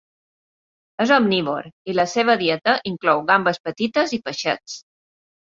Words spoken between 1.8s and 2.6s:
i la seua